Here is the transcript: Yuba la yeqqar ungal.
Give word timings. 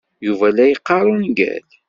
Yuba 0.25 0.47
la 0.55 0.65
yeqqar 0.69 1.05
ungal. 1.15 1.65